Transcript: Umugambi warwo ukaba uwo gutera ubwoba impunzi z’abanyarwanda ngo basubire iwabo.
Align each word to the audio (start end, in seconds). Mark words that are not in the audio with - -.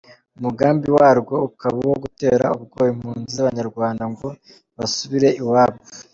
Umugambi 0.37 0.87
warwo 0.97 1.35
ukaba 1.49 1.77
uwo 1.85 1.95
gutera 2.03 2.45
ubwoba 2.57 2.89
impunzi 2.93 3.29
z’abanyarwanda 3.35 4.03
ngo 4.11 4.27
basubire 4.77 5.29
iwabo. 5.41 5.79